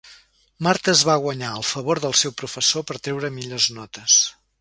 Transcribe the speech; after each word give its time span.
Marta 0.67 0.89
es 0.93 1.01
va 1.09 1.17
guanyar 1.25 1.51
el 1.57 1.67
favor 1.71 2.01
del 2.05 2.15
seu 2.21 2.33
professor 2.39 2.87
per 2.93 2.97
treure 3.09 3.31
millors 3.37 3.69
notes. 3.81 4.17